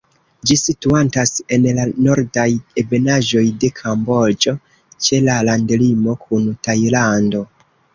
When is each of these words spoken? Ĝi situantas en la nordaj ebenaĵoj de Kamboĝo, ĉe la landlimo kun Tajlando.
Ĝi 0.51 0.55
situantas 0.61 1.31
en 1.57 1.67
la 1.81 1.85
nordaj 2.07 2.47
ebenaĵoj 2.85 3.45
de 3.67 3.73
Kamboĝo, 3.83 4.57
ĉe 5.05 5.25
la 5.31 5.41
landlimo 5.53 6.21
kun 6.29 6.55
Tajlando. 6.69 7.51